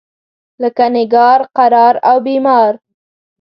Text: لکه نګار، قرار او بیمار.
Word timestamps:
لکه 0.61 0.85
نګار، 0.95 1.39
قرار 1.57 1.95
او 2.09 2.17
بیمار. 2.27 2.71